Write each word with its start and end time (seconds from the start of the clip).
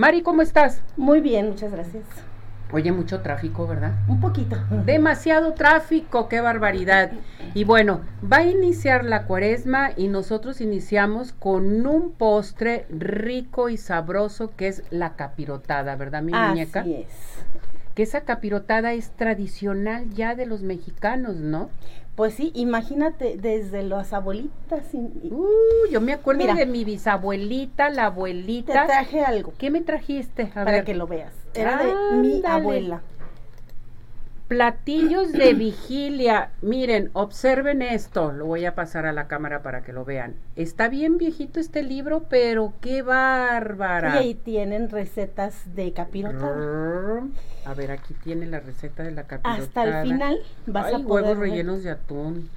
Mari, 0.00 0.22
¿cómo 0.22 0.40
estás? 0.40 0.80
Muy 0.96 1.20
bien, 1.20 1.50
muchas 1.50 1.72
gracias. 1.72 2.04
Oye, 2.72 2.90
mucho 2.90 3.20
tráfico, 3.20 3.66
¿verdad? 3.66 3.92
Un 4.08 4.18
poquito. 4.18 4.56
Demasiado 4.86 5.52
tráfico, 5.52 6.26
qué 6.26 6.40
barbaridad. 6.40 7.12
Y 7.52 7.64
bueno, 7.64 8.00
va 8.24 8.38
a 8.38 8.46
iniciar 8.46 9.04
la 9.04 9.26
cuaresma 9.26 9.90
y 9.98 10.08
nosotros 10.08 10.62
iniciamos 10.62 11.34
con 11.34 11.86
un 11.86 12.12
postre 12.12 12.86
rico 12.88 13.68
y 13.68 13.76
sabroso 13.76 14.56
que 14.56 14.68
es 14.68 14.84
la 14.88 15.16
capirotada, 15.16 15.96
¿verdad, 15.96 16.22
mi 16.22 16.32
muñeca? 16.32 16.80
Así 16.80 16.94
es. 16.94 17.08
Que 18.00 18.04
esa 18.04 18.22
capirotada 18.22 18.94
es 18.94 19.10
tradicional 19.10 20.08
ya 20.14 20.34
de 20.34 20.46
los 20.46 20.62
mexicanos, 20.62 21.36
¿no? 21.36 21.68
Pues 22.16 22.32
sí, 22.32 22.50
imagínate 22.54 23.36
desde 23.36 23.82
las 23.82 24.14
abuelitas. 24.14 24.94
y- 24.94 25.28
Uh, 25.30 25.44
yo 25.90 26.00
me 26.00 26.14
acuerdo 26.14 26.40
Mira. 26.40 26.54
de 26.54 26.64
mi 26.64 26.82
bisabuelita, 26.84 27.90
la 27.90 27.94
te 27.96 28.00
abuelita. 28.00 28.86
traje 28.86 29.20
algo 29.22 29.52
¿Qué 29.58 29.70
me 29.70 29.82
trajiste? 29.82 30.44
A 30.44 30.64
para 30.64 30.70
ver. 30.70 30.84
que 30.84 30.94
lo 30.94 31.06
veas. 31.06 31.34
Era 31.52 31.76
de 31.76 32.16
mi 32.16 32.40
abuela. 32.42 33.02
Platillos 34.50 35.30
de 35.30 35.54
vigilia. 35.54 36.50
Miren, 36.60 37.10
observen 37.12 37.82
esto. 37.82 38.32
Lo 38.32 38.46
voy 38.46 38.64
a 38.64 38.74
pasar 38.74 39.06
a 39.06 39.12
la 39.12 39.28
cámara 39.28 39.62
para 39.62 39.84
que 39.84 39.92
lo 39.92 40.04
vean. 40.04 40.34
Está 40.56 40.88
bien 40.88 41.18
viejito 41.18 41.60
este 41.60 41.84
libro, 41.84 42.24
pero 42.28 42.72
qué 42.80 42.96
Y 42.96 43.00
bárbara. 43.02 44.14
ahí 44.14 44.34
tienen 44.34 44.90
recetas 44.90 45.72
de 45.76 45.92
capirotada. 45.92 47.22
A 47.64 47.74
ver, 47.74 47.92
aquí 47.92 48.12
tiene 48.24 48.46
la 48.46 48.58
receta 48.58 49.04
de 49.04 49.12
la 49.12 49.22
capirotada. 49.22 49.62
Hasta 49.62 50.00
el 50.02 50.08
final 50.08 50.40
vas 50.66 50.86
Ay, 50.86 50.94
a 50.94 51.06
poder 51.06 51.24
huevos 51.26 51.38
ver. 51.38 51.50
rellenos 51.50 51.84
de 51.84 51.90
atún. 51.90 52.50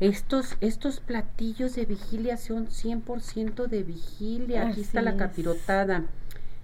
Estos, 0.00 0.56
estos 0.62 1.00
platillos 1.00 1.74
de 1.74 1.84
vigilia 1.84 2.38
son 2.38 2.68
100% 2.68 3.66
de 3.66 3.82
vigilia. 3.82 4.68
Aquí 4.68 4.80
está 4.80 5.02
la 5.02 5.10
es. 5.10 5.16
capirotada. 5.18 6.04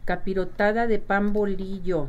Capirotada 0.07 0.87
de 0.87 0.99
pan 0.99 1.35
bolillo. 1.35 2.09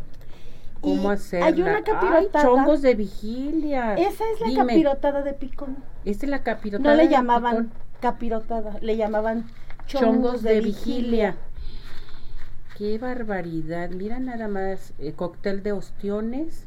¿Cómo 0.81 1.11
Y 1.11 1.13
hacerla? 1.13 1.45
hay 1.47 1.61
una 1.61 1.77
Ay, 1.77 1.83
capirotada. 1.83 2.43
chongos 2.45 2.81
de 2.81 2.95
vigilia. 2.95 3.95
Esa 3.95 4.23
es 4.33 4.39
la 4.41 4.47
Dime, 4.47 4.57
capirotada 4.57 5.21
de 5.23 5.33
picón. 5.33 5.77
Esta 6.05 6.25
es 6.25 6.29
la 6.29 6.43
capirotada. 6.43 6.89
No 6.91 6.95
le 6.95 7.03
de 7.03 7.09
llamaban 7.09 7.55
picón. 7.67 7.73
capirotada, 8.01 8.77
le 8.81 8.97
llamaban 8.97 9.45
chongos, 9.85 10.41
chongos 10.41 10.43
de, 10.43 10.61
vigilia. 10.61 11.35
Qué 12.77 12.97
barbaridad. 12.99 13.89
Mira 13.89 14.19
nada 14.19 14.47
más. 14.47 14.93
eh, 14.99 15.13
cóctel 15.13 15.63
de 15.63 15.71
ostiones. 15.71 16.65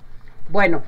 Bueno, 0.48 0.83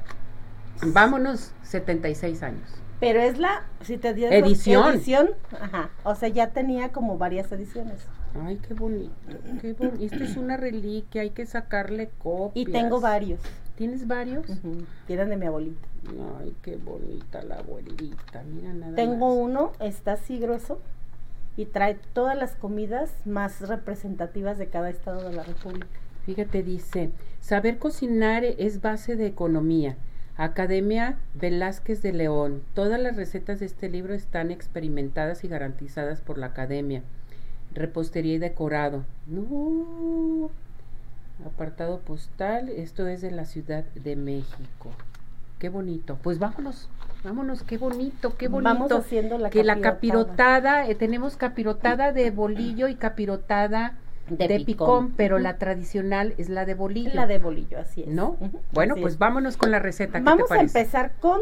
vámonos, 0.83 1.53
76 1.63 2.43
años. 2.43 2.69
Pero 3.01 3.21
es 3.21 3.39
la, 3.39 3.65
si 3.83 3.99
te 3.99 4.15
digo, 4.15 4.29
Edición. 4.31 4.95
edición, 4.95 5.31
ajá, 5.61 5.91
o 6.05 6.15
sea, 6.15 6.29
ya 6.29 6.51
tenía 6.51 6.91
como 6.93 7.19
varias 7.19 7.51
ediciones. 7.53 8.07
Ay, 8.45 8.59
qué 8.67 8.75
bonito, 8.75 9.13
qué 9.61 9.73
bonito. 9.75 10.03
Esto 10.05 10.25
es 10.25 10.37
una 10.37 10.57
reliquia, 10.57 11.23
hay 11.23 11.31
que 11.31 11.45
sacarle 11.47 12.11
copias. 12.19 12.69
Y 12.69 12.71
tengo 12.71 13.01
varios, 13.01 13.41
¿Tienes 13.77 14.07
varios? 14.07 14.47
que 15.07 15.13
eran 15.15 15.29
de 15.31 15.37
mi 15.37 15.47
abuelita. 15.47 15.87
Ay, 16.41 16.55
qué 16.63 16.77
bonita 16.77 17.43
la 17.43 17.57
abuelita, 17.57 18.43
mira 18.45 18.73
nada 18.73 18.95
Tengo 18.95 19.29
más. 19.29 19.39
uno, 19.39 19.73
está 19.81 20.13
así 20.13 20.39
grueso, 20.39 20.81
y 21.57 21.67
trae 21.67 21.95
todas 22.13 22.37
las 22.37 22.55
comidas 22.57 23.13
más 23.25 23.61
representativas 23.61 24.57
de 24.59 24.69
cada 24.69 24.91
estado 24.91 25.29
de 25.29 25.37
la 25.37 25.43
República. 25.43 25.87
Fíjate, 26.25 26.63
dice, 26.63 27.11
saber 27.41 27.79
cocinar 27.79 28.45
es 28.45 28.81
base 28.81 29.17
de 29.17 29.27
economía. 29.27 29.97
Academia 30.37 31.17
Velázquez 31.35 32.03
de 32.03 32.13
León. 32.13 32.63
Todas 32.75 33.01
las 33.01 33.17
recetas 33.17 33.61
de 33.61 33.67
este 33.67 33.89
libro 33.89 34.15
están 34.15 34.51
experimentadas 34.51 35.45
y 35.45 35.49
garantizadas 35.49 36.21
por 36.21 36.39
la 36.39 36.47
Academia. 36.47 37.03
Repostería 37.73 38.35
y 38.35 38.39
decorado. 38.39 39.05
No. 39.27 40.51
Apartado 41.47 42.01
postal. 42.01 42.69
Esto 42.69 43.07
es 43.07 43.21
de 43.21 43.31
la 43.31 43.45
Ciudad 43.45 43.85
de 43.95 44.17
México. 44.17 44.91
Qué 45.59 45.69
bonito. 45.69 46.19
Pues 46.23 46.39
vámonos. 46.39 46.89
Vámonos, 47.23 47.63
qué 47.63 47.79
bonito, 47.79 48.37
qué 48.37 48.49
bonito. 48.49 48.75
Vamos 48.75 48.93
haciendo 48.93 49.39
la 49.39 49.49
que 49.49 49.65
la 49.65 49.81
capirotada. 49.81 49.95
capirotada, 49.95 50.89
eh, 50.89 50.95
tenemos 50.95 51.37
capirotada 51.39 52.13
de 52.13 52.31
bolillo 52.31 52.87
y 52.87 52.97
capirotada 52.97 53.97
de, 54.29 54.49
De 54.49 54.57
picón, 54.61 54.65
picón. 54.65 55.15
pero 55.17 55.39
la 55.39 55.59
tradicional 55.59 56.35
es 56.39 56.49
la 56.49 56.65
de 56.65 56.75
bolillo. 56.75 57.11
La 57.15 57.27
de 57.27 57.39
bolillo, 57.39 57.79
así 57.79 58.03
es. 58.03 58.09
¿No? 58.09 58.37
Bueno, 58.73 58.95
así 58.95 59.03
pues 59.03 59.15
es. 59.15 59.19
vámonos 59.19 59.57
con 59.57 59.71
la 59.71 59.79
receta. 59.79 60.19
¿qué 60.19 60.25
Vamos 60.25 60.49
te 60.49 60.55
a 60.57 60.61
empezar 60.61 61.13
con, 61.21 61.41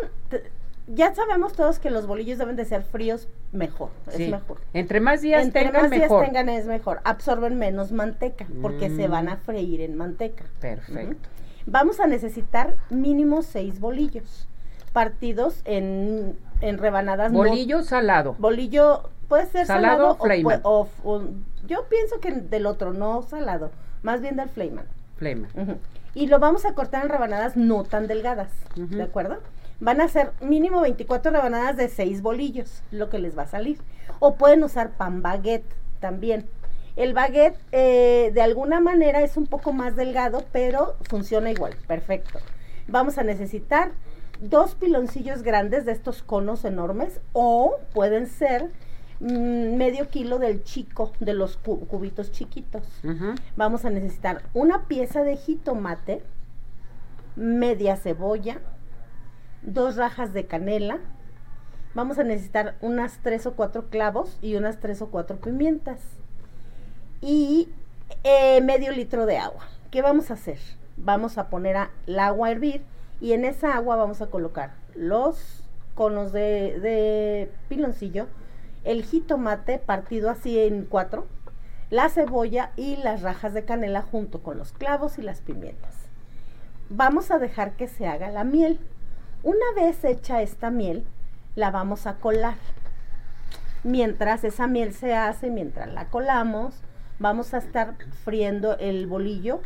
ya 0.89 1.15
sabemos 1.15 1.53
todos 1.53 1.79
que 1.79 1.91
los 1.91 2.07
bolillos 2.09 2.39
deben 2.39 2.57
de 2.57 2.65
ser 2.65 2.83
fríos, 2.83 3.29
mejor, 3.53 3.91
Sí. 4.11 4.25
es 4.25 4.31
mejor. 4.31 4.59
Entre 4.75 4.99
más 5.01 5.21
días 5.23 5.45
Entre 5.45 5.63
tengan 5.65 5.83
más 5.83 5.91
días 5.93 6.03
mejor. 6.03 6.25
tengan 6.25 6.49
es 6.49 6.67
mejor. 6.67 7.01
Absorben 7.05 7.57
menos 7.59 7.93
manteca 7.93 8.47
porque 8.61 8.91
se 8.91 9.07
van 9.07 9.29
a 9.29 9.37
Mm. 9.37 9.41
freír 9.41 9.81
en 9.81 9.97
manteca. 9.97 10.45
Perfecto. 10.61 11.29
Vamos 11.67 12.01
a 12.01 12.09
necesitar 12.09 12.75
mínimo 12.91 13.43
seis 13.43 13.79
bolillos 13.79 14.49
partidos 14.93 15.63
en, 15.65 16.37
en 16.61 16.79
rebanadas. 16.79 17.31
no- 17.33 17.39
Bolillo 17.39 17.83
salado. 17.83 18.35
bolillo 18.39 19.09
puede 19.33 19.47
ser 19.47 19.65
¿Salado 19.65 20.19
salado, 20.21 20.61
o 20.63 20.89
o, 21.05 21.23
yo 21.67 21.87
pienso 21.89 22.21
que 22.21 22.33
del 22.33 22.67
otro, 22.67 22.93
no 22.93 23.23
salado, 23.23 23.71
más 24.03 24.21
bien 24.21 24.37
del 24.37 24.51
Flayman. 24.51 24.85
Flema. 25.17 25.49
Ujú. 25.55 25.79
Y 26.13 26.27
lo 26.27 26.39
vamos 26.39 26.67
a 26.67 26.75
cortar 26.75 27.05
en 27.05 27.09
rebanadas 27.09 27.57
no 27.57 27.83
tan 27.83 28.09
delgadas. 28.09 28.51
¿de 28.77 29.03
acuerdo? 29.03 29.39
Van 29.81 30.03
a 30.03 30.09
ser 30.09 30.33
mínimo 30.43 30.83
24 30.83 31.33
rebanadas 31.33 31.79
de 31.79 31.89
6 31.89 32.21
bolillos, 32.21 32.83
lo 32.91 33.09
que 33.09 33.19
les 33.19 33.39
va 33.39 33.45
a 33.45 33.47
salir. 33.47 33.79
O 34.19 34.35
pueden 34.35 34.65
usar 34.65 34.91
pan 34.91 35.23
baguette 35.23 35.65
también. 35.99 36.47
El 36.97 37.15
baguette 37.15 37.59
eh, 37.73 38.33
de 38.35 38.43
alguna 38.43 38.81
manera 38.81 39.23
es 39.23 39.39
un 39.39 39.47
poco 39.47 39.73
más 39.73 39.97
delgado, 39.97 40.45
pero 40.53 40.97
funciona 41.09 41.51
igual, 41.51 41.75
perfecto. 41.87 42.39
Vamos 42.87 43.17
a 43.17 43.23
necesitar 43.23 43.93
dos 44.43 44.75
piloncillos 44.75 45.43
grandes 45.43 45.87
de 45.87 45.93
estos 45.93 46.23
conos 46.23 46.67
enormes 46.67 47.23
o 47.33 47.79
pueden 47.95 48.27
ser 48.27 48.69
mm, 49.23 49.77
medio 49.77 50.09
kilo 50.11 50.39
del 50.39 50.63
chico, 50.65 51.13
de 51.21 51.33
los 51.35 51.57
cu- 51.57 51.87
cubitos 51.87 52.31
chiquitos 52.33 52.83
vamos 53.57 53.85
a 53.87 53.91
necesitar 53.91 54.43
una 54.53 54.87
pieza 54.89 55.23
de 55.23 55.37
jitomate, 55.37 56.23
media 57.37 57.97
cebolla, 57.97 58.59
dos 59.63 59.97
rajas 59.97 60.33
de 60.35 60.47
canela, 60.47 60.99
vamos 61.95 62.19
a 62.19 62.25
necesitar 62.25 62.75
unas 62.81 63.19
tres 63.23 63.47
o 63.47 63.53
cuatro 63.55 63.89
clavos 63.91 64.39
y 64.43 64.57
unas 64.57 64.81
tres 64.81 65.01
o 65.03 65.07
cuatro 65.09 65.37
pimientas 65.39 66.01
y 67.21 67.69
eh, 68.25 68.61
medio 68.61 68.93
litro 68.93 69.27
de 69.27 69.39
agua. 69.39 69.65
¿Qué 69.91 70.03
vamos 70.03 70.31
a 70.31 70.35
hacer? 70.35 70.59
Vamos 70.97 71.39
a 71.39 71.49
poner 71.49 71.77
a- 71.77 71.91
el 72.07 72.19
agua 72.19 72.49
a 72.49 72.51
hervir 72.51 72.83
y 73.21 73.33
en 73.33 73.45
esa 73.45 73.75
agua 73.77 73.97
vamos 73.97 74.21
a 74.21 74.27
colocar 74.27 74.75
los 74.95 75.63
conos 75.95 76.33
de, 76.33 76.79
de 76.81 77.51
piloncillo, 77.69 78.27
el 78.85 79.05
jitomate 79.05 79.79
partido 79.79 80.31
así 80.31 80.59
en 80.59 80.85
cuatro, 80.85 81.27
la 81.91 82.09
cebolla 82.09 82.73
y 82.77 82.97
las 82.97 83.23
rajas 83.23 83.55
de 83.55 83.65
canela 83.65 84.03
junto 84.03 84.43
con 84.43 84.59
los 84.59 84.73
clavos 84.73 85.19
y 85.19 85.23
las 85.23 85.41
pimientas. 85.41 85.95
Vamos 86.89 87.31
a 87.31 87.39
dejar 87.39 87.77
que 87.77 87.89
se 87.89 88.07
haga 88.07 88.31
la 88.31 88.45
miel. 88.45 88.81
Una 89.43 89.73
vez 89.77 90.05
hecha 90.05 90.43
esta 90.43 90.71
miel, 90.71 91.05
la 91.55 91.71
vamos 91.71 92.07
a 92.07 92.17
colar. 92.17 92.57
Mientras 93.85 94.45
esa 94.45 94.67
miel 94.67 94.95
se 94.95 95.15
hace, 95.15 95.51
mientras 95.51 95.93
la 95.93 96.09
colamos, 96.09 96.75
vamos 97.19 97.53
a 97.55 97.59
estar 97.59 97.97
friendo 98.25 98.79
el 98.79 99.07
bolillo 99.07 99.61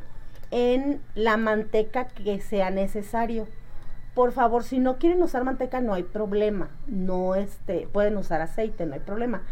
en 0.50 1.00
la 1.14 1.36
manteca 1.36 2.08
que 2.08 2.40
sea 2.40 2.70
necesario. 2.70 3.46
Por 4.16 4.32
favor, 4.32 4.64
si 4.64 4.78
no 4.78 4.96
quieren 4.96 5.22
usar 5.22 5.44
manteca, 5.44 5.82
no 5.82 5.92
hay 5.92 6.02
problema. 6.02 6.70
No 6.86 7.34
este, 7.34 7.86
pueden 7.92 8.16
usar 8.16 8.40
aceite, 8.40 8.86
no 8.86 8.94
hay 8.94 9.00
problema. 9.00 9.42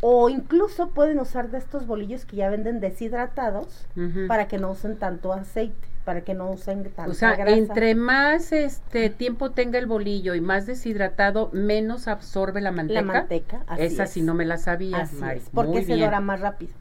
O 0.00 0.28
incluso 0.28 0.90
pueden 0.90 1.20
usar 1.20 1.50
de 1.52 1.58
estos 1.58 1.86
bolillos 1.86 2.24
que 2.24 2.34
ya 2.34 2.50
venden 2.50 2.80
deshidratados 2.80 3.86
para 4.26 4.48
que 4.48 4.58
no 4.58 4.72
usen 4.72 4.98
tanto 4.98 5.32
aceite. 5.32 5.87
Para 6.04 6.22
que 6.22 6.34
no 6.34 6.50
usen 6.50 6.84
tanta 6.84 7.10
O 7.10 7.14
sea, 7.14 7.36
grasa. 7.36 7.56
entre 7.56 7.94
más 7.94 8.52
este 8.52 9.10
tiempo 9.10 9.50
tenga 9.50 9.78
el 9.78 9.86
bolillo 9.86 10.34
y 10.34 10.40
más 10.40 10.66
deshidratado, 10.66 11.50
menos 11.52 12.08
absorbe 12.08 12.60
la 12.60 12.70
manteca. 12.72 13.00
la 13.02 13.06
manteca, 13.12 13.62
así 13.66 13.82
Esa 13.82 14.04
es. 14.04 14.10
sí 14.10 14.22
no 14.22 14.34
me 14.34 14.44
la 14.46 14.56
sabía, 14.58 14.98
Así 14.98 15.16
Mari. 15.16 15.38
es, 15.40 15.50
porque 15.52 15.70
Muy 15.72 15.84
se 15.84 15.94
bien. 15.94 16.06
dora 16.06 16.20
más 16.20 16.40
rápido. 16.40 16.72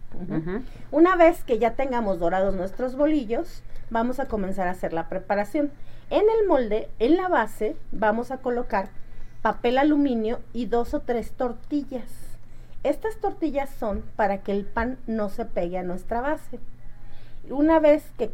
Una 0.91 1.15
vez 1.15 1.43
que 1.43 1.59
ya 1.59 1.73
tengamos 1.73 2.19
dorados 2.19 2.55
nuestros 2.55 2.95
bolillos, 2.95 3.61
vamos 3.89 4.19
a 4.19 4.25
comenzar 4.27 4.67
a 4.67 4.71
hacer 4.71 4.93
la 4.93 5.09
preparación. 5.09 5.71
En 6.09 6.23
el 6.39 6.47
molde, 6.47 6.89
en 6.99 7.17
la 7.17 7.27
base, 7.27 7.75
vamos 7.91 8.31
a 8.31 8.37
colocar 8.37 8.89
papel 9.41 9.77
aluminio 9.77 10.39
y 10.53 10.65
dos 10.65 10.93
o 10.93 11.01
tres 11.01 11.31
tortillas. 11.31 12.09
Estas 12.83 13.17
tortillas 13.17 13.69
son 13.69 14.03
para 14.15 14.37
que 14.39 14.53
el 14.53 14.63
pan 14.65 14.97
no 15.07 15.27
se 15.29 15.43
pegue 15.45 15.77
a 15.77 15.83
nuestra 15.83 16.21
base. 16.21 16.59
Una 17.49 17.79
vez 17.79 18.11
que, 18.17 18.27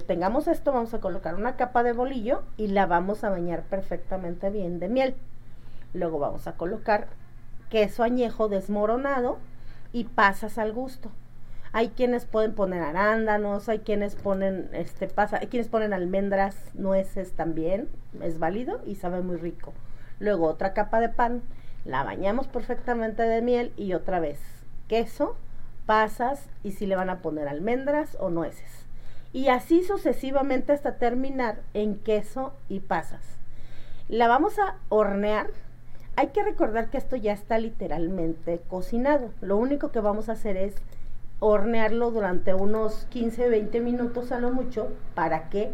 tengamos 0.00 0.46
esto, 0.46 0.72
vamos 0.72 0.94
a 0.94 1.00
colocar 1.00 1.34
una 1.34 1.56
capa 1.56 1.82
de 1.82 1.92
bolillo 1.92 2.42
y 2.56 2.68
la 2.68 2.86
vamos 2.86 3.24
a 3.24 3.30
bañar 3.30 3.62
perfectamente 3.64 4.48
bien 4.50 4.78
de 4.78 4.88
miel. 4.88 5.16
Luego 5.92 6.20
vamos 6.20 6.46
a 6.46 6.52
colocar 6.52 7.08
queso 7.68 8.04
añejo 8.04 8.48
desmoronado 8.48 9.38
y 9.92 10.04
pasas 10.04 10.56
al 10.56 10.72
gusto. 10.72 11.10
Hay 11.72 11.88
quienes 11.88 12.26
pueden 12.26 12.54
poner 12.54 12.82
arándanos, 12.82 13.68
hay 13.68 13.80
quienes 13.80 14.14
ponen 14.14 14.68
este 14.72 15.08
pasa, 15.08 15.38
hay 15.38 15.48
quienes 15.48 15.68
ponen 15.68 15.92
almendras, 15.92 16.56
nueces 16.74 17.32
también, 17.32 17.88
es 18.22 18.38
válido 18.38 18.80
y 18.86 18.94
sabe 18.96 19.20
muy 19.20 19.36
rico. 19.36 19.72
Luego 20.20 20.46
otra 20.46 20.74
capa 20.74 21.00
de 21.00 21.08
pan, 21.08 21.42
la 21.84 22.04
bañamos 22.04 22.46
perfectamente 22.46 23.22
de 23.22 23.42
miel 23.42 23.72
y 23.76 23.94
otra 23.94 24.20
vez 24.20 24.40
queso, 24.86 25.36
pasas 25.86 26.48
y 26.62 26.72
si 26.72 26.86
le 26.86 26.96
van 26.96 27.10
a 27.10 27.20
poner 27.20 27.48
almendras 27.48 28.16
o 28.20 28.30
nueces. 28.30 28.86
Y 29.32 29.48
así 29.48 29.84
sucesivamente 29.84 30.72
hasta 30.72 30.96
terminar 30.96 31.60
en 31.74 31.96
queso 31.96 32.52
y 32.68 32.80
pasas. 32.80 33.38
La 34.08 34.26
vamos 34.26 34.58
a 34.58 34.76
hornear. 34.88 35.48
Hay 36.16 36.28
que 36.28 36.42
recordar 36.42 36.90
que 36.90 36.98
esto 36.98 37.16
ya 37.16 37.32
está 37.32 37.58
literalmente 37.58 38.60
cocinado. 38.68 39.30
Lo 39.40 39.56
único 39.56 39.92
que 39.92 40.00
vamos 40.00 40.28
a 40.28 40.32
hacer 40.32 40.56
es 40.56 40.74
hornearlo 41.38 42.10
durante 42.10 42.54
unos 42.54 43.06
15, 43.10 43.48
20 43.48 43.80
minutos 43.80 44.32
a 44.32 44.40
lo 44.40 44.50
mucho 44.50 44.88
para 45.14 45.48
que 45.48 45.70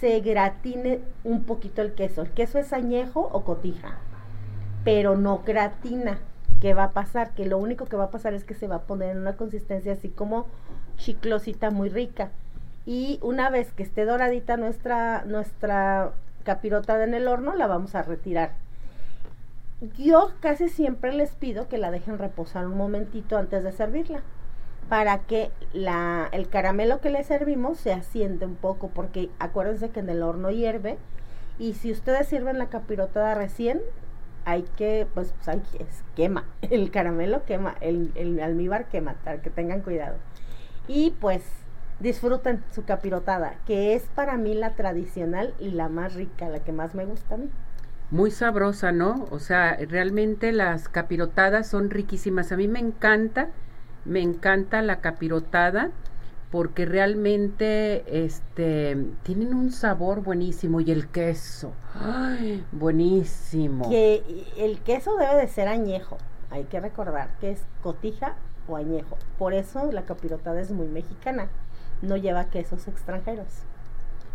se 0.00 0.20
gratine 0.20 1.00
un 1.24 1.44
poquito 1.44 1.82
el 1.82 1.94
queso. 1.94 2.22
El 2.22 2.30
queso 2.30 2.58
es 2.58 2.72
añejo 2.72 3.28
o 3.32 3.44
cotija, 3.44 3.98
pero 4.84 5.16
no 5.16 5.42
gratina. 5.44 6.18
¿Qué 6.60 6.74
va 6.74 6.84
a 6.84 6.92
pasar? 6.92 7.34
Que 7.34 7.46
lo 7.46 7.58
único 7.58 7.86
que 7.86 7.96
va 7.96 8.04
a 8.04 8.10
pasar 8.10 8.34
es 8.34 8.44
que 8.44 8.54
se 8.54 8.66
va 8.66 8.76
a 8.76 8.82
poner 8.82 9.10
en 9.10 9.18
una 9.18 9.36
consistencia 9.36 9.92
así 9.92 10.08
como 10.08 10.46
chiclosita 10.96 11.70
muy 11.70 11.88
rica. 11.88 12.30
Y 12.84 13.18
una 13.22 13.50
vez 13.50 13.72
que 13.72 13.82
esté 13.82 14.04
doradita 14.04 14.56
nuestra, 14.56 15.24
nuestra 15.24 16.12
capirota 16.42 17.02
en 17.04 17.14
el 17.14 17.28
horno, 17.28 17.54
la 17.54 17.66
vamos 17.66 17.94
a 17.94 18.02
retirar. 18.02 18.52
Yo 19.96 20.32
casi 20.40 20.68
siempre 20.68 21.12
les 21.12 21.30
pido 21.30 21.68
que 21.68 21.78
la 21.78 21.90
dejen 21.90 22.18
reposar 22.18 22.66
un 22.66 22.76
momentito 22.76 23.36
antes 23.38 23.62
de 23.62 23.70
servirla 23.70 24.22
para 24.88 25.18
que 25.18 25.50
la, 25.72 26.28
el 26.32 26.48
caramelo 26.48 27.00
que 27.00 27.10
le 27.10 27.22
servimos 27.22 27.78
se 27.78 27.92
asiente 27.92 28.46
un 28.46 28.56
poco, 28.56 28.88
porque 28.88 29.30
acuérdense 29.38 29.90
que 29.90 30.00
en 30.00 30.08
el 30.08 30.22
horno 30.22 30.50
hierve 30.50 30.98
y 31.58 31.74
si 31.74 31.92
ustedes 31.92 32.26
sirven 32.26 32.58
la 32.58 32.70
capirotada 32.70 33.34
recién, 33.34 33.80
hay 34.48 34.62
que, 34.62 35.06
pues, 35.12 35.34
pues 35.36 35.48
hay 35.48 35.60
que, 35.60 35.84
quema, 36.16 36.44
el 36.62 36.90
caramelo 36.90 37.44
quema, 37.44 37.74
el, 37.82 38.12
el 38.14 38.40
almíbar 38.40 38.88
quema, 38.88 39.14
para 39.22 39.42
que 39.42 39.50
tengan 39.50 39.82
cuidado. 39.82 40.16
Y 40.86 41.10
pues 41.20 41.42
disfruten 42.00 42.64
su 42.72 42.84
capirotada, 42.84 43.56
que 43.66 43.94
es 43.94 44.04
para 44.14 44.38
mí 44.38 44.54
la 44.54 44.74
tradicional 44.74 45.52
y 45.58 45.72
la 45.72 45.90
más 45.90 46.14
rica, 46.14 46.48
la 46.48 46.60
que 46.60 46.72
más 46.72 46.94
me 46.94 47.04
gusta 47.04 47.34
a 47.34 47.38
mí. 47.38 47.50
Muy 48.10 48.30
sabrosa, 48.30 48.90
¿no? 48.90 49.28
O 49.30 49.38
sea, 49.38 49.76
realmente 49.86 50.50
las 50.52 50.88
capirotadas 50.88 51.66
son 51.66 51.90
riquísimas. 51.90 52.50
A 52.50 52.56
mí 52.56 52.68
me 52.68 52.78
encanta, 52.78 53.50
me 54.06 54.22
encanta 54.22 54.80
la 54.80 55.02
capirotada 55.02 55.90
porque 56.50 56.86
realmente 56.86 58.24
este 58.24 58.96
tienen 59.22 59.54
un 59.54 59.70
sabor 59.70 60.22
buenísimo 60.22 60.80
y 60.80 60.90
el 60.90 61.08
queso, 61.08 61.72
¡ay! 61.94 62.64
buenísimo. 62.72 63.88
Que 63.88 64.22
el 64.56 64.80
queso 64.80 65.16
debe 65.16 65.36
de 65.36 65.48
ser 65.48 65.68
añejo, 65.68 66.16
hay 66.50 66.64
que 66.64 66.80
recordar 66.80 67.30
que 67.40 67.50
es 67.50 67.60
cotija 67.82 68.36
o 68.66 68.76
añejo. 68.76 69.18
Por 69.38 69.52
eso 69.52 69.90
la 69.92 70.02
capirotada 70.02 70.60
es 70.60 70.70
muy 70.70 70.88
mexicana, 70.88 71.48
no 72.00 72.16
lleva 72.16 72.46
quesos 72.46 72.88
extranjeros. 72.88 73.46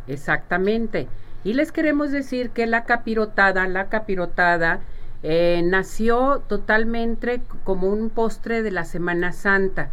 Exactamente. 0.08 1.08
Y 1.44 1.54
les 1.54 1.72
queremos 1.72 2.12
decir 2.12 2.52
que 2.52 2.68
la 2.68 2.86
capirotada, 2.86 3.68
la 3.68 3.90
capirotada 3.90 4.82
eh, 5.24 5.62
nació 5.64 6.44
totalmente 6.48 7.42
como 7.64 7.88
un 7.88 8.10
postre 8.10 8.62
de 8.62 8.72
la 8.72 8.86
Semana 8.86 9.32
Santa. 9.32 9.90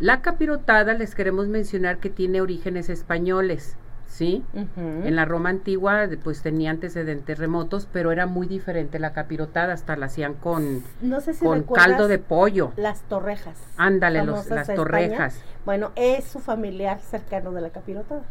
La 0.00 0.22
capirotada 0.22 0.94
les 0.94 1.14
queremos 1.14 1.48
mencionar 1.48 1.98
que 1.98 2.08
tiene 2.10 2.40
orígenes 2.40 2.88
españoles, 2.88 3.76
¿sí? 4.06 4.44
En 4.76 5.16
la 5.16 5.24
Roma 5.24 5.48
antigua 5.50 6.06
pues 6.22 6.40
tenía 6.42 6.70
antecedentes 6.70 7.38
remotos, 7.38 7.88
pero 7.92 8.12
era 8.12 8.26
muy 8.26 8.46
diferente 8.46 8.98
la 9.00 9.12
capirotada, 9.12 9.72
hasta 9.72 9.96
la 9.96 10.06
hacían 10.06 10.34
con, 10.34 10.82
no 11.02 11.20
sé 11.20 11.34
si 11.34 11.44
con 11.44 11.64
caldo 11.64 12.06
de 12.06 12.18
pollo. 12.18 12.72
las 12.76 13.02
torrejas. 13.02 13.56
Ándale, 13.76 14.24
los- 14.24 14.48
las 14.48 14.60
España. 14.68 14.76
torrejas. 14.76 15.40
Bueno, 15.64 15.90
es 15.96 16.24
su 16.24 16.38
familiar 16.38 17.00
cercano 17.00 17.50
de 17.52 17.60
la 17.60 17.70
capirotada. 17.70 18.22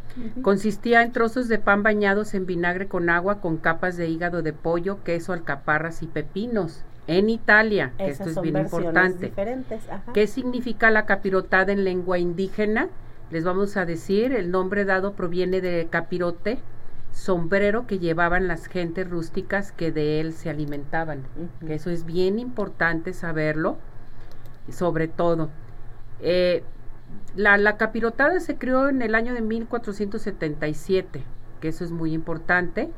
Consistía 0.42 1.02
en 1.02 1.12
trozos 1.12 1.48
de 1.48 1.58
pan 1.58 1.82
bañados 1.82 2.34
en 2.34 2.46
vinagre 2.46 2.88
con 2.88 3.10
agua 3.10 3.40
con 3.40 3.58
capas 3.58 3.96
de 3.96 4.08
hígado 4.08 4.42
de 4.42 4.52
pollo, 4.54 5.04
queso, 5.04 5.32
alcaparras 5.34 6.02
y 6.02 6.06
pepinos. 6.06 6.82
En 7.08 7.30
Italia, 7.30 7.92
que 7.96 8.10
Esas 8.10 8.28
esto 8.28 8.40
es 8.40 8.52
bien 8.52 8.64
importante. 8.64 9.32
Ajá. 9.90 10.12
¿Qué 10.12 10.26
significa 10.26 10.90
la 10.90 11.06
capirotada 11.06 11.72
en 11.72 11.82
lengua 11.82 12.18
indígena? 12.18 12.88
Les 13.30 13.44
vamos 13.44 13.78
a 13.78 13.86
decir, 13.86 14.32
el 14.32 14.50
nombre 14.50 14.84
dado 14.84 15.14
proviene 15.14 15.62
de 15.62 15.88
capirote, 15.90 16.60
sombrero 17.12 17.86
que 17.86 17.98
llevaban 17.98 18.46
las 18.46 18.66
gentes 18.66 19.08
rústicas 19.08 19.72
que 19.72 19.90
de 19.90 20.20
él 20.20 20.34
se 20.34 20.50
alimentaban. 20.50 21.24
Eso 21.66 21.90
es 21.90 22.04
bien 22.04 22.38
importante 22.38 23.14
saberlo, 23.14 23.78
sobre 24.70 25.08
todo. 25.08 25.48
Eh, 26.20 26.62
la, 27.36 27.56
la 27.56 27.78
capirotada 27.78 28.38
se 28.40 28.56
creó 28.56 28.88
en 28.88 29.00
el 29.00 29.14
año 29.14 29.32
de 29.32 29.40
1477, 29.40 31.22
que 31.60 31.68
eso 31.68 31.84
es 31.84 31.90
muy 31.90 32.12
importante, 32.12 32.90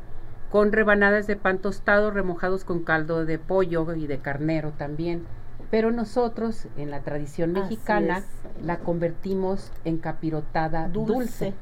con 0.50 0.72
rebanadas 0.72 1.26
de 1.26 1.36
pan 1.36 1.58
tostado 1.58 2.10
remojados 2.10 2.64
con 2.64 2.82
caldo 2.82 3.24
de 3.24 3.38
pollo 3.38 3.94
y 3.94 4.06
de 4.06 4.18
carnero 4.18 4.72
también. 4.72 5.24
Pero 5.70 5.92
nosotros, 5.92 6.66
en 6.76 6.90
la 6.90 7.00
tradición 7.00 7.52
mexicana, 7.52 8.24
la 8.60 8.78
convertimos 8.78 9.70
en 9.84 9.98
capirotada 9.98 10.88
dulce, 10.88 11.14
dulce. 11.14 11.54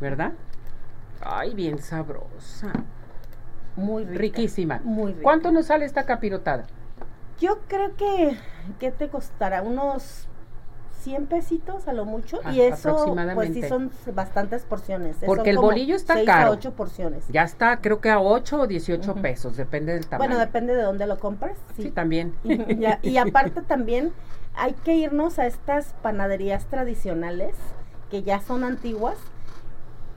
¿verdad? 0.00 0.32
Ay, 1.20 1.54
bien 1.54 1.78
sabrosa. 1.80 2.72
Muy 3.76 4.04
rica. 4.04 4.20
Riquísima. 4.20 4.80
Muy 4.84 5.12
rica. 5.12 5.22
¿Cuánto 5.22 5.52
nos 5.52 5.66
sale 5.66 5.84
esta 5.84 6.04
capirotada? 6.04 6.64
Yo 7.38 7.58
creo 7.68 7.94
que, 7.96 8.38
¿qué 8.78 8.90
te 8.90 9.08
costará? 9.08 9.62
Unos 9.62 10.28
100 11.00 11.26
pesitos 11.26 11.88
a 11.88 11.92
lo 11.92 12.04
mucho. 12.04 12.40
Ah, 12.44 12.52
y 12.52 12.60
eso, 12.60 13.14
pues 13.34 13.52
sí 13.54 13.62
son 13.62 13.90
bastantes 14.14 14.64
porciones. 14.64 15.16
Porque 15.24 15.40
son 15.40 15.48
el 15.48 15.58
bolillo 15.58 15.96
está 15.96 16.14
seis 16.14 16.26
caro. 16.26 16.48
a 16.48 16.50
8 16.52 16.72
porciones. 16.72 17.24
Ya 17.28 17.42
está, 17.42 17.80
creo 17.80 18.00
que 18.00 18.10
a 18.10 18.20
8 18.20 18.60
o 18.62 18.66
18 18.66 19.12
Ujú. 19.12 19.22
pesos, 19.22 19.56
depende 19.56 19.92
del 19.94 20.06
tamaño. 20.06 20.28
Bueno, 20.28 20.40
depende 20.40 20.74
de 20.74 20.82
dónde 20.82 21.06
lo 21.06 21.18
compres. 21.18 21.56
Sí, 21.76 21.84
Sí. 21.84 21.90
también. 21.90 22.34
y, 23.02 23.16
aparte 23.16 23.62
también 23.62 24.12
hay 24.54 24.74
que 24.74 24.94
irnos 24.94 25.38
a 25.38 25.46
estas 25.46 25.94
panaderías 26.02 26.66
tradicionales 26.66 27.54
que 28.10 28.22
ya 28.22 28.40
son 28.40 28.64
antiguas. 28.64 29.16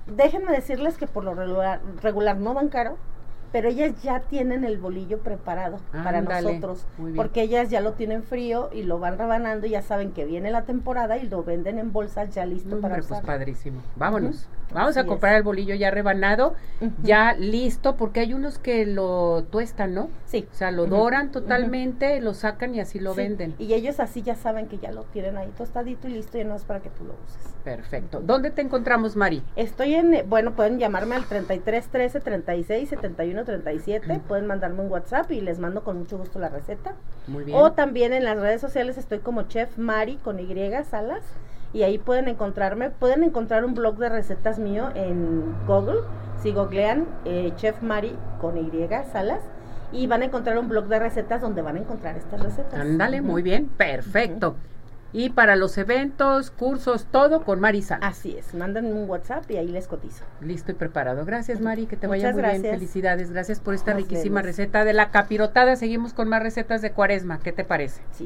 Déjenme 0.07 0.51
decirles 0.51 0.97
que 0.97 1.07
por 1.07 1.23
lo 1.23 1.33
regular, 1.33 1.81
regular 2.01 2.37
no 2.37 2.53
dan 2.53 2.67
caro, 2.69 2.97
pero 3.53 3.69
ellas 3.69 3.93
ya 4.01 4.19
tienen 4.21 4.63
el 4.63 4.79
bolillo 4.79 5.19
preparado 5.19 5.77
para 5.91 6.21
nosotros, 6.21 6.87
porque 7.15 7.43
ellas 7.43 7.69
ya 7.69 7.81
lo 7.81 7.93
tienen 7.93 8.23
frío 8.23 8.71
y 8.73 8.81
lo 8.81 8.97
van 8.97 9.19
rebanando, 9.19 9.67
y 9.67 9.69
ya 9.69 9.83
saben 9.83 10.11
que 10.11 10.25
viene 10.25 10.49
la 10.49 10.63
temporada 10.63 11.17
y 11.17 11.29
lo 11.29 11.43
venden 11.43 11.77
en 11.77 11.93
bolsas 11.93 12.33
ya 12.33 12.47
listo 12.47 12.81
para 12.81 12.95
pues 12.95 13.11
usar. 13.11 13.23
padrísimo. 13.23 13.81
Vámonos. 13.95 14.49
Vamos 14.73 14.97
a 14.97 15.05
comprar 15.05 15.33
es. 15.33 15.37
el 15.37 15.43
bolillo 15.43 15.75
ya 15.75 15.91
rebanado, 15.91 16.55
ya 17.01 17.33
listo, 17.33 17.95
porque 17.95 18.21
hay 18.21 18.33
unos 18.33 18.57
que 18.57 18.85
lo 18.85 19.43
tuestan, 19.51 19.93
¿no? 19.93 20.09
Sí. 20.25 20.47
O 20.51 20.55
sea, 20.55 20.71
lo 20.71 20.85
doran 20.85 21.31
totalmente, 21.31 22.19
lo 22.21 22.33
sacan 22.33 22.75
y 22.75 22.79
así 22.79 22.99
lo 22.99 23.11
Sí, 23.13 23.17
venden. 23.17 23.55
Y 23.59 23.73
ellos 23.73 23.99
así 23.99 24.21
ya 24.21 24.35
saben 24.35 24.67
que 24.67 24.77
ya 24.77 24.91
lo 24.91 25.03
tienen 25.03 25.37
ahí 25.37 25.51
tostadito 25.57 26.07
y 26.07 26.11
listo, 26.11 26.37
y 26.37 26.43
no 26.43 26.55
es 26.55 26.63
para 26.63 26.81
que 26.81 26.89
tú 26.89 27.03
lo 27.03 27.13
uses. 27.25 27.53
Perfecto. 27.63 28.19
¿Dónde 28.21 28.51
te 28.51 28.61
encontramos, 28.61 29.15
Mari? 29.15 29.41
Estoy 29.55 29.95
en, 29.95 30.13
eh, 30.13 30.25
bueno, 30.27 30.51
pueden 30.51 30.79
llamarme 30.79 31.15
al 31.15 31.25
33 31.25 31.87
13 31.87 32.19
36 32.19 32.89
71 32.89 33.45
37, 33.45 34.21
pueden 34.27 34.47
mandarme 34.47 34.81
un 34.81 34.91
WhatsApp 34.91 35.31
y 35.31 35.39
les 35.39 35.59
mando 35.59 35.83
con 35.83 35.97
mucho 35.97 36.17
gusto 36.17 36.39
la 36.39 36.49
receta. 36.49 36.95
Muy 37.27 37.45
bien. 37.45 37.57
O 37.57 37.71
también 37.71 38.11
en 38.13 38.25
las 38.25 38.37
redes 38.37 38.59
sociales 38.59 38.97
estoy 38.97 39.19
como 39.19 39.43
Chef 39.43 39.77
Mari 39.77 40.17
con 40.17 40.39
Y 40.39 40.53
Salas 40.83 41.23
y 41.73 41.83
ahí 41.83 41.97
pueden 41.97 42.27
encontrarme, 42.27 42.91
pueden 42.91 43.23
encontrar 43.23 43.65
un 43.65 43.73
blog 43.73 43.97
de 43.97 44.09
recetas 44.09 44.59
mío 44.59 44.89
en 44.95 45.43
Google, 45.67 46.01
si 46.41 46.51
googlean 46.51 47.05
eh, 47.25 47.51
Chef 47.55 47.81
Mari 47.81 48.15
con 48.39 48.57
Y 48.57 48.71
Salas 49.11 49.41
y 49.91 50.07
van 50.07 50.21
a 50.21 50.25
encontrar 50.25 50.57
un 50.57 50.67
blog 50.69 50.87
de 50.87 50.99
recetas 50.99 51.41
donde 51.41 51.61
van 51.61 51.77
a 51.77 51.79
encontrar 51.79 52.17
estas 52.17 52.41
recetas. 52.41 52.79
Ándale, 52.79 53.21
muy 53.21 53.41
bien, 53.41 53.67
perfecto. 53.67 54.55
Y 55.15 55.29
para 55.29 55.55
los 55.55 55.77
eventos, 55.77 56.49
cursos, 56.49 57.05
todo 57.11 57.43
con 57.43 57.59
Marisal. 57.59 57.99
Así 58.01 58.35
es, 58.35 58.55
mándenme 58.55 58.93
un 58.93 59.07
WhatsApp 59.07 59.49
y 59.51 59.57
ahí 59.57 59.67
les 59.67 59.87
cotizo. 59.87 60.25
Listo 60.41 60.71
y 60.71 60.73
preparado. 60.75 61.23
Gracias, 61.23 61.61
Mari, 61.61 61.85
que 61.85 61.95
te 61.95 62.07
vaya 62.07 62.29
Muchas 62.29 62.33
muy 62.33 62.41
bien. 62.41 62.61
gracias. 62.63 62.79
Felicidades. 62.79 63.31
Gracias 63.31 63.59
por 63.59 63.75
esta 63.75 63.93
Nos 63.93 64.01
riquísima 64.01 64.41
vemos. 64.41 64.47
receta 64.47 64.83
de 64.83 64.93
la 64.93 65.11
capirotada. 65.11 65.75
Seguimos 65.75 66.13
con 66.15 66.29
más 66.29 66.41
recetas 66.41 66.81
de 66.81 66.93
cuaresma. 66.93 67.37
¿Qué 67.37 67.51
te 67.51 67.63
parece? 67.63 68.01
Sí. 68.11 68.21